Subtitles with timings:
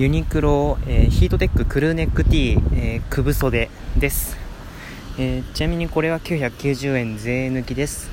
[0.00, 3.68] ユニクロ、えーヒートテッククルーネック T、えー、くぶ袖
[3.98, 4.38] です、
[5.18, 8.08] えーちなみにこれは990円税抜きです。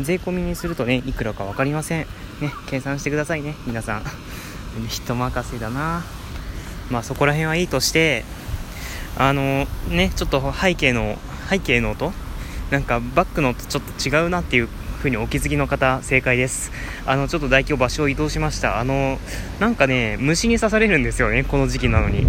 [0.00, 2.06] 税込みにするとねいくらか分かりません。
[2.40, 4.02] ね計算してくださいね皆さん。
[4.88, 6.06] 人任せだな。
[6.90, 8.24] まあそこら辺はいいとして
[9.18, 11.18] あのねちょっと背景の
[11.50, 12.14] 背景の音？
[12.70, 16.72] なんかバックの音ちょっと違うなっていう風にお気づきの方正解です。
[17.06, 18.80] あのちょっと大今日場所を移動しました。
[18.80, 19.18] あの
[19.60, 22.26] なんかね虫に刺されるんですよねこの時期なのに。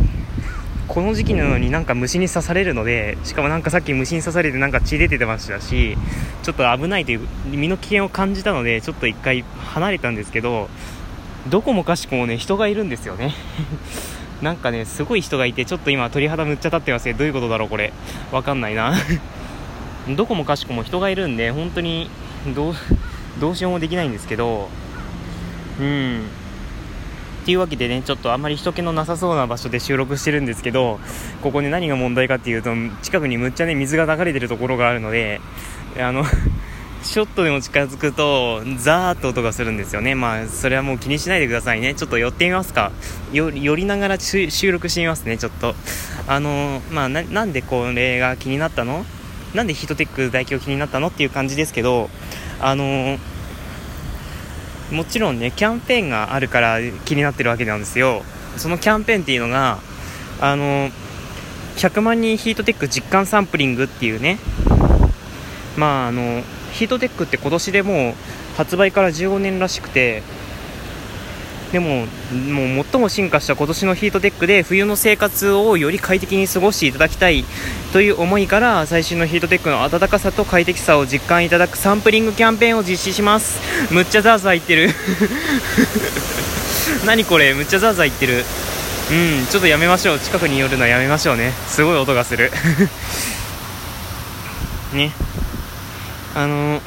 [0.87, 5.97] この時期なのになんか虫に刺されるのでしかもなんかさっき虫に刺されてなんか血出てましたし
[6.43, 10.69] ちょっと危ないという身の危険を感じたのでちょっと一回離れたんですけど
[11.49, 13.33] どこもかしこもね人がいるんですよね。
[14.41, 17.13] なんかねすごい人がいてちょっと今鳥肌むっちゃ立ってますね。
[17.13, 17.91] どういうことだろうこれ。
[18.31, 18.93] わかんないな。
[20.15, 22.09] どこもかしこも人がいるんで本当に
[22.55, 22.73] どう
[23.39, 24.69] どうしようもできないんですけど
[25.79, 26.21] うん。
[27.43, 30.99] っていうわけでねちょっとあんまり人気のなさそうな場所で収録してるんですけど
[31.41, 32.71] ここね何が問題かっていうと
[33.03, 35.39] 近くにむっちゃね水が流れてるところがあるので
[35.97, 36.25] あの
[37.03, 40.13] ちょっとでも近づくとザーッと音がするんですよね。
[40.13, 41.95] まあそれはもう気にしないでくださいね。
[41.95, 42.91] ちょっと寄ってみますか。
[43.31, 45.73] 寄りながら収録してみますねちょっと。
[46.27, 49.05] あのまあなんでこれが気になったの？
[49.53, 51.07] なんでヒートテック代表気になったの？
[51.07, 52.09] っていう感じですけど
[52.59, 53.17] あの
[54.91, 58.23] もちろんねキャンペーンがあるから気になってるわけなんですよ。
[58.57, 59.79] そのキャンペーンっていうのが
[60.39, 60.89] あの
[61.75, 64.39] 100万人ヒートテック実感サンプリングっていうね。
[65.77, 68.13] まああのヒートテックって今年でもう
[68.55, 70.23] 発売から15年らしくて
[71.71, 77.43] でももう最も進化した今年のヒートテックで冬の生活をより快適に過ごしていただきたい
[77.91, 83.59] という思いから最新のヒートテックの暖かさと快適さを実感いただくサンプリングキャンペーンを実施します。
[83.93, 84.89] むっちゃザーザー言ってる。
[87.05, 88.43] 何これむっちゃザーザー言ってる
[89.11, 90.19] うんちょっとやめましょう。
[90.19, 91.51] 近くに寄るのはやめましょうね。
[91.67, 92.51] すごい音がする。
[94.93, 95.11] ね。
[96.35, 96.81] あの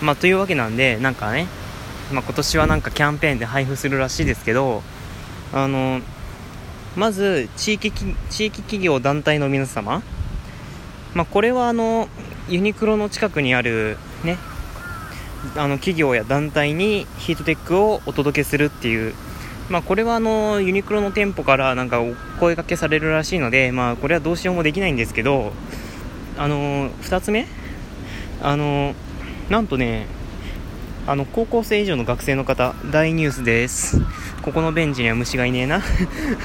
[0.00, 1.48] まあというわけなんでなんかね
[2.12, 4.82] まあ、今年はなんかキャンペーンで配布するらしいですけど
[5.52, 6.00] あの
[6.96, 7.92] まず地域
[8.30, 10.02] 地域企業団体の皆様、
[11.14, 12.08] まあ、これはあの
[12.48, 14.38] ユニクロの近くにあるね
[15.56, 19.14] あの企業や団体にヒートテックをお届けするっていう、
[19.68, 22.06] まあ、これはあのユニクロの店舗からなんかお
[22.40, 25.52] 声掛けされるらしいので、まあ、これはどうしようもできないんですけど
[26.36, 27.46] あの2つ目。
[28.40, 28.94] あの
[29.50, 30.06] なんとね
[31.08, 33.98] あの高校生以上の学生の方大ニュースです。
[34.42, 35.80] ここのベンチには虫がいねえな。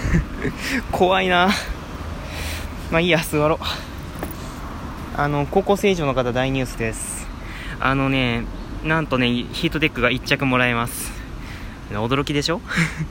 [0.93, 1.49] 怖いな。
[2.89, 3.59] まあいいや座ろう。
[5.17, 7.27] あの高校生以上の方大ニュースです。
[7.81, 8.45] あのね
[8.85, 11.11] なんとねヒートテックが1着もらえます。
[11.91, 12.61] 驚きでしょ？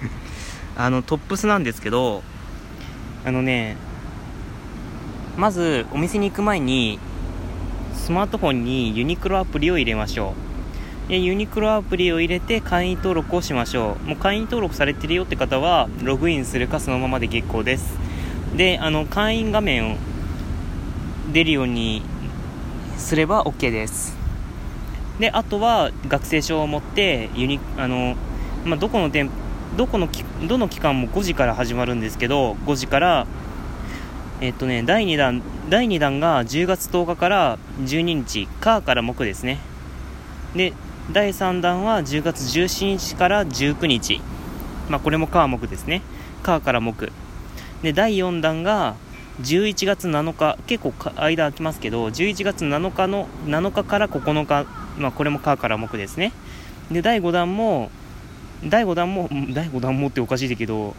[0.75, 2.23] あのトップスなんですけど
[3.27, 3.77] あのね
[5.37, 6.99] まずお店に行く前に
[7.95, 10.52] スマートフォンにユニクロアプリを入れましょう。
[11.09, 14.07] ユニクロアプリを入れて会員登録をしましょう。
[14.07, 17.99] もう会員登録されてるよって方はログインするかそのままで結構です。
[18.57, 19.97] であの会員画面を
[21.33, 22.03] 出るように
[22.99, 24.17] すれば OK です。
[25.19, 28.17] であとは学生証を持ってユニあの、
[28.65, 29.29] まあ、どこの店
[29.77, 33.27] どこのきどの期間も5時から始まるんですけど5時から
[34.41, 39.59] えっとね第2弾第2弾が10月10日から12日火から木ですね。
[40.55, 40.73] で
[41.11, 44.21] 第3弾は10月17日から19日。
[44.89, 46.01] まあこれも火木ですね。
[46.43, 47.11] 火から木
[47.83, 48.95] で第4弾が
[49.43, 50.57] 11月7日。
[50.69, 54.67] 結構間空きますけど11月7日の7日から9日。
[54.97, 56.33] まあこれも火から木ですね。
[56.91, 57.91] で第5弾も
[58.65, 60.95] 第5弾も 第5弾もっておかしいだけど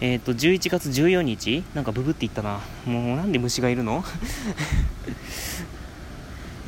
[0.00, 1.64] えっ、と11月14日。
[1.74, 2.60] なんかブブって言ったな。
[2.86, 4.04] もうなんで虫がいるの？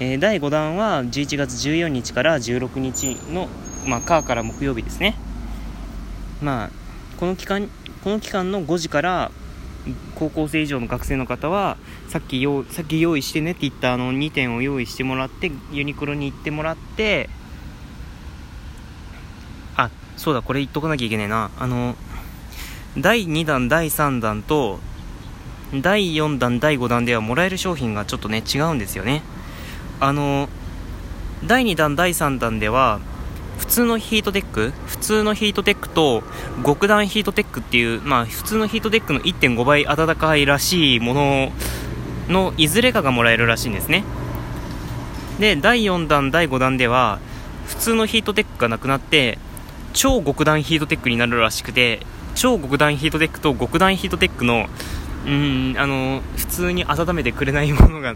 [0.00, 3.48] えー第5弾は11月14日から16日の、
[3.84, 5.16] まあ、火から木曜日ですね。
[6.40, 6.70] まあ、
[7.18, 7.68] この期間、
[8.04, 9.32] この期間の5時から
[10.14, 11.76] 高校生以上の学生の方は、
[12.08, 17.28] さっき用さっき用意してねって言ったあの2点を用意してもらって、ユニクロに行ってもらって、
[19.76, 21.50] あ、そうだ、これ言っとかなきゃいけないな。
[21.58, 21.96] あの、
[22.96, 24.78] 第2弾、第3弾と、
[25.74, 29.22] 第4弾、第5弾ではもらえる商品がちょっとね、違うんですよね。
[30.00, 30.48] あの
[31.44, 33.00] 第2弾第3弾では
[33.58, 36.22] 普通のヒートテック普通のヒートテックと
[36.64, 41.52] 極暖ヒートテックっていう、まあ、普通のヒートテックの1.5倍暖かいらしいもの
[42.28, 44.04] のいずれかがもらえるらしいんですね。
[45.38, 47.20] で第4弾第5弾では
[47.66, 49.38] 普通のヒートテックがなくなって
[49.92, 52.00] 超極暖ヒートテックになるらしくて
[52.34, 54.66] 超極暖ヒートテックと極暖ヒートテックの
[55.26, 58.14] うんあの普通に温めてくれないものが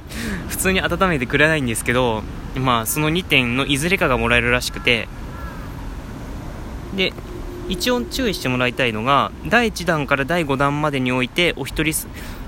[0.49, 2.23] 普通に温めてくれないんですけど
[2.55, 5.09] まあその2点のいずれかがもらえるらしくて
[6.95, 7.13] で
[7.69, 11.95] 一応注意してもらいたいのが第1弾から第5弾までにおいてお一人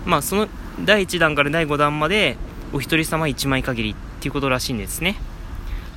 [0.05, 0.49] まあその
[0.85, 2.37] 第1弾から第5弾まで
[2.73, 5.17] お一人様1枚限りっていうことらしいんですね。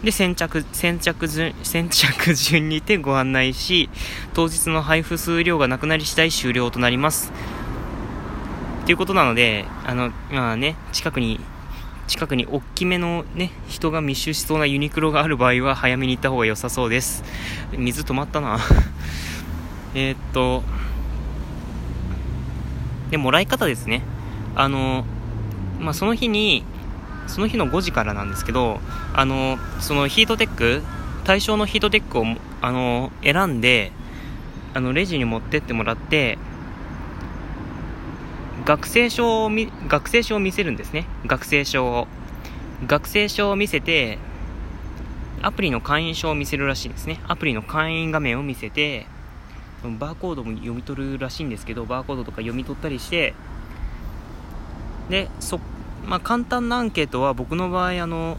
[0.04, 3.90] で先着先着順先着順にてご案内し
[4.36, 7.32] 当日の配布数量がなくなり次第終了となります。
[8.88, 11.42] ということなのであのまあね近くに
[12.08, 17.22] 近くに大きめのね人が密集しそうなユニクロがある場合は早めに行った方が良さそうです。
[17.74, 18.60] 水止まったな。
[19.94, 20.64] えー、っと
[23.12, 24.04] でもらい方ですね。
[24.56, 25.04] あの
[25.82, 26.64] まあその日に
[27.28, 28.80] その日の5時からなんですけど、
[29.14, 30.82] あの、そのヒートテック、
[31.26, 32.26] 対象のヒートテックを、
[32.62, 33.92] あの、選んで、
[34.74, 36.38] あの、レジに持ってってもらって、
[38.68, 41.06] 学生証を見、学生証を見せるんですね。
[41.26, 42.06] 学生証を。
[42.86, 44.18] 学生証を見せて、
[45.42, 47.22] アプリの会員証を見せるらしいんですね。
[47.30, 49.08] アプリの会員画面を見せて、
[49.98, 53.36] バーコードも読み取るらしいんですけど、バーコードとか読み取ったりして、
[55.10, 55.62] で、そ
[56.06, 58.38] まあ、簡単なアンケートは僕の場合あの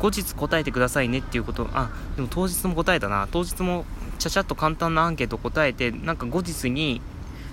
[0.00, 3.84] 後日答えてくださいねっていうことあでも当日も答えたな当日も
[4.18, 7.00] ちゃちゃっと簡単なアンケート答えてなんか後日に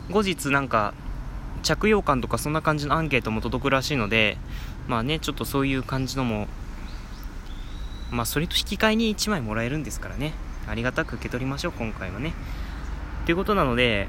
[0.10, 0.94] 後日なんか
[1.62, 4.38] 着用感とかそんな感じのアンケートも届くらしいので
[4.88, 6.48] まあねちょっとそういう感じのも
[8.12, 10.34] まあそれと引き換えに1枚もらえるんですからね
[10.68, 12.34] ありがたく受け取りましょう今回はね
[13.26, 14.08] ということなので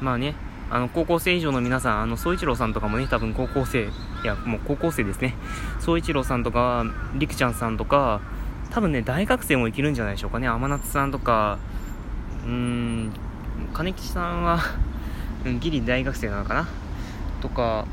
[0.00, 0.34] まあね
[0.70, 3.86] あの、高校生以上の皆さん、あの、総一郎さんとかもね、多分高校生、い
[4.24, 5.34] や、もう高校生ですね。
[5.78, 6.84] 総一郎さんとか、
[7.14, 8.20] りくちゃんさんとか、
[8.70, 10.48] 多分ね、大学生もいけるんじゃないでしょうかね。
[10.48, 11.58] 天夏さんとか、
[12.44, 13.12] うーん、
[13.72, 14.58] 金吉さんは
[15.44, 16.68] うん、ギリ大学生なのかな？
[17.40, 17.86] とか、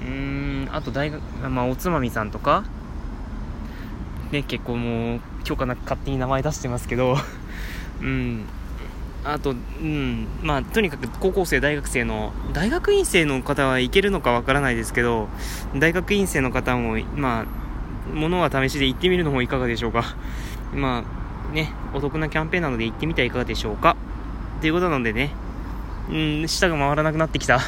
[0.00, 2.64] うーん、あと大学、まあ、おつまみさんとか、
[4.30, 7.16] ね、結構もう、許可なく勝手に名前出してますけど、
[8.00, 8.44] うん、
[9.24, 15.28] あと、うん、まあ、とにかく高校生、大学生の、大学院生の方はいけるのかわからないですけど、
[15.76, 20.16] 大学院生の方も、まあ、ものは試しで行ってみるのもいかがでしょうか？
[20.74, 21.04] ま
[21.50, 23.96] あ、ね、お得なキャンペーンなので行ってみてはいかがでしょうか？
[24.60, 25.30] ということなのでね、
[26.10, 27.60] うん、舌が回らなくなってきた。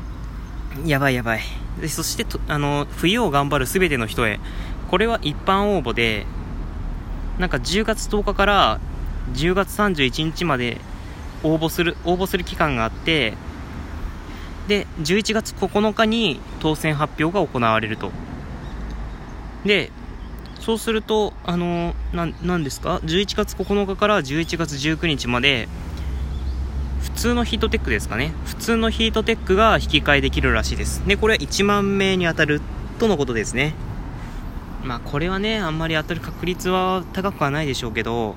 [0.84, 1.42] やばいやばい。
[1.88, 4.40] そしてあの、冬を頑張るすべての人へ。
[4.90, 6.26] これは一般応募で、
[7.38, 8.80] なんか10月10日から
[9.34, 10.78] 10月31日まで
[11.42, 13.34] 応募する、応募する期間があって、
[14.68, 18.12] で、11月9日に当選発表が行われると。
[19.64, 19.90] で、
[20.60, 25.68] そうすると、あの、な、なんですか ?11 月9日から11月19日まで、
[27.02, 28.32] 普通のヒートテックですかね。
[28.46, 31.06] 普通のヒートテックが引き換えできるらしいです。
[31.06, 32.60] で、これは1万名に当たる
[32.98, 33.74] とのことですね。
[34.84, 38.36] まあ、これはね、あんまり当たる確率は高くはないでしょうけど、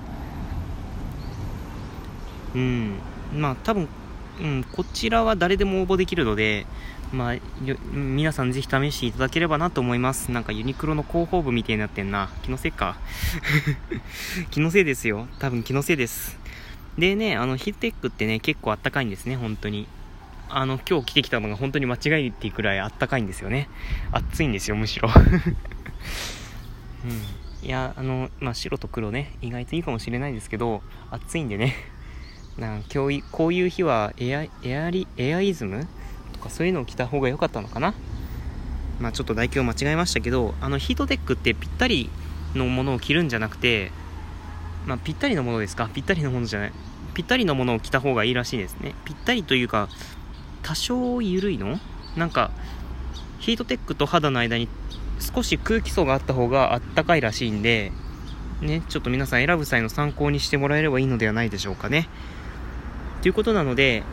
[2.55, 2.99] うん。
[3.35, 3.87] まあ多分、
[4.41, 6.65] うん、こちらは誰でも応募できるので、
[7.11, 7.35] まあ、
[7.93, 10.31] 皆さんぜひ試していただければなと思います。
[10.31, 12.29] なんかユニクロの広報部みたいになってんな。
[12.43, 12.97] 気のせいか。
[14.51, 15.27] 気のせいですよ。
[15.39, 16.37] 多分気のせいです。
[16.97, 19.87] でね、あの、ヒートテックってね、結構あったかいんですね、本当に。
[20.49, 23.69] あの、今日着てきたのが本当に間違いっていくらいあったかいんですよね。
[24.11, 25.09] 暑いんですよ、むしろ。
[27.03, 27.67] うん。
[27.67, 31.75] いや、あの、まあ、白と黒ね、意外といいかもしれないですけど、暑いんでね。
[32.57, 35.89] なん今日こういう日はエアエアリエアイズム？
[36.31, 37.93] とかそういうのを着た方が良かったのかな？
[39.01, 42.09] まあちょっと代表間違えましたけどあのヒートテックってぴったり
[42.53, 43.91] のものを着るんじゃなくて
[44.85, 45.89] まあぴったりのものですか？
[45.93, 46.71] ぴったりのものじゃない
[47.13, 49.89] ぴったりのものを着た方がいいらしいですねぴったりというか
[50.63, 51.79] 多少緩いの？
[52.15, 52.51] なんか
[53.39, 54.67] ヒートテックと肌の間に
[55.19, 57.91] 少し空気層があった方があったかいらしいんで
[58.61, 62.07] ね、ちょっと皆さん選ぶ際の参考にしてもらえればいいのではないでしょうかね。
[63.21, 64.03] ということなので、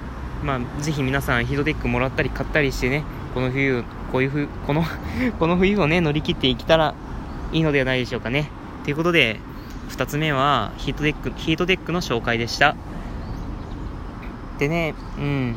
[0.43, 4.85] まあ、ぜひ皆さんヒートテックもらったり買ったりしてね、この冬、こういう冬、この
[5.39, 6.95] この冬をね、乗り切っていけたら
[7.53, 8.51] いいのではないでしょうかね。
[8.83, 9.39] ということで、
[9.93, 12.75] 2つ目はヒートテック、ヒートテックの紹介でした。
[14.59, 15.57] でね、うん、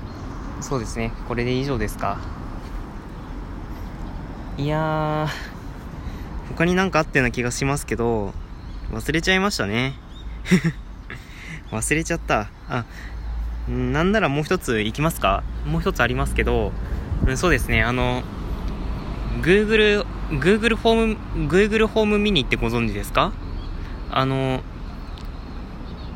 [0.62, 2.18] そうですね、これで以上ですか。
[4.58, 8.34] いやー、他になんかあったような気がしますけど、
[8.92, 9.94] 忘れちゃいましたね。
[11.72, 12.50] 忘れちゃった。
[12.70, 12.86] あ、
[13.70, 16.74] なんならもう一ついきますかもう一つありますけど、
[17.26, 18.24] うん、そうですね、あの、
[19.42, 23.32] Google、Google ホーム、Google ホームミニってご存知ですか？
[24.16, 24.62] あの、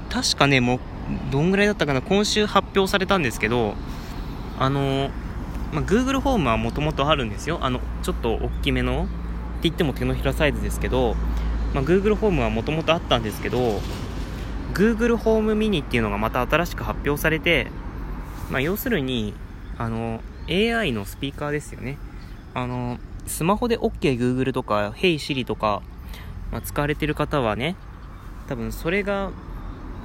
[0.10, 0.80] 確かね、もう
[1.32, 3.76] どんぐらいだったかな今週発表されたんですけど
[4.58, 5.10] あの
[5.72, 7.60] まあ、Google ホームはもともとあるんですよ。
[7.62, 9.10] あのちょっと大きめのって
[9.64, 11.16] 言っても手のひらサイズですけど、
[11.76, 13.80] まあ、Google ホームはもともとあったんですけど
[14.74, 17.68] Google ホームミニっていうのがまた新しく発表されて、
[18.50, 19.36] まあ、要するに
[19.78, 22.00] あの AI のスピーカーですよね。
[22.56, 25.84] あのスマホで OKGoogle とか Hey Siri とか、
[26.52, 27.76] まあ、使われてる方はね
[28.50, 29.32] 多分それが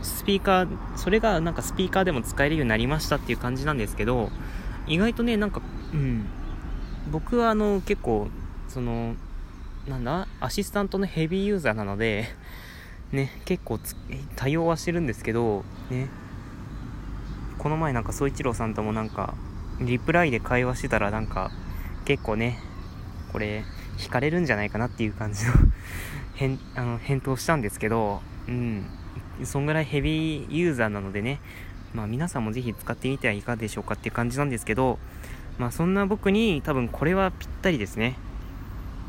[0.03, 4.31] スピーカーそれがなんかスピーカーでも使えるようになりましたっていう感じなんですけど
[4.87, 6.27] 意外とねなんかうん。
[7.11, 8.29] 僕はあの結構
[8.69, 9.15] その
[9.87, 12.27] なんだアシスタントのヘビーユーザーなので
[13.13, 13.79] ね結構
[14.37, 16.09] 多用はしてるんですけどね。
[17.59, 19.35] この前なんか宗一郎さんともなんか
[19.81, 21.51] リプライで会話してたらなんか
[22.05, 22.59] 結構ね
[23.33, 23.65] これ
[23.97, 25.53] 惹かれるんじゃないかなっていう感じの
[26.35, 28.87] 返あの返答したんですけどうん
[29.43, 31.41] そんぐらいヘビーユーザーなのでね
[31.95, 34.99] まあ皆さんもぜひ使ってみてはいかがでしょうかって感じなんですけど、
[35.59, 38.17] まあそんな僕に多分これはぴったりですね。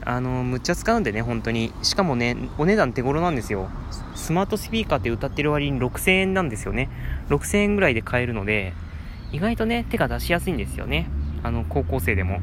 [0.04, 1.74] あの、むっちゃ使うんでね、本当に。
[1.82, 3.70] しかもね、お値段手頃なんですよ。
[4.14, 6.90] スマートスピーカーって歌ってる割に6000円なんですよね。
[7.30, 8.74] 6000円ぐらいで買えるので、
[9.32, 11.08] 意外とね、手が出しやすいんですよね。
[11.42, 12.40] あの、高校生でも。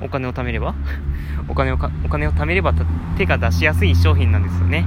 [0.00, 0.74] お金を貯めれば
[1.46, 2.72] お金をか、お金を貯めれば
[3.18, 4.86] 手が出しやすい商品なんですよね。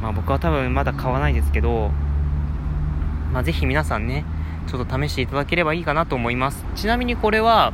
[0.00, 1.90] まあ僕は多分まだ買わないですけど、
[3.32, 4.24] まあ、ぜひ皆さんね、
[4.66, 6.64] ちょっと試していただければいいかなと思います。
[6.74, 7.72] ちなみにこれは、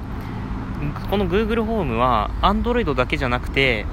[1.11, 3.87] この Google ホームは Android だけじゃなくて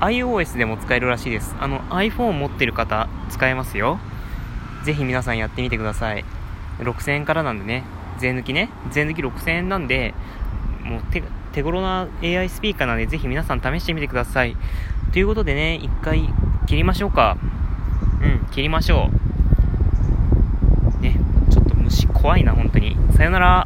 [0.00, 1.54] iOS でも使えるらしいです。
[1.60, 3.98] あの iPhone 持ってる方使えますよ。
[4.84, 6.24] ぜひ皆さんやってみてください。
[6.80, 7.84] 6000円からなんでね、
[8.18, 10.14] 税抜きね、税抜き6000円なんで、
[10.82, 14.56] もう手手頃な AI スピーカーなんでぜひ皆さん試してみてください。
[15.12, 16.28] ということでね、一回
[16.66, 17.36] 切りましょうか。
[18.22, 19.10] うん、切りましょ
[20.98, 21.02] う。
[21.02, 21.16] ね、
[21.50, 22.96] ちょっと虫怖いな、本当に。
[23.16, 23.62] さよなら。